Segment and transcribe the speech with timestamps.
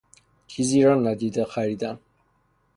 [0.47, 1.99] چیزی را ندیده خریدن